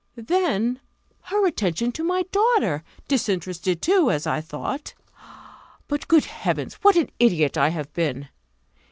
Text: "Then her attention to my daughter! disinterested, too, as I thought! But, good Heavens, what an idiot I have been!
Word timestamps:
"Then 0.15 0.79
her 1.25 1.45
attention 1.45 1.91
to 1.91 2.03
my 2.03 2.23
daughter! 2.31 2.83
disinterested, 3.07 3.83
too, 3.83 4.09
as 4.09 4.25
I 4.25 4.41
thought! 4.41 4.95
But, 5.87 6.07
good 6.07 6.25
Heavens, 6.25 6.73
what 6.81 6.95
an 6.95 7.11
idiot 7.19 7.55
I 7.55 7.69
have 7.69 7.93
been! 7.93 8.27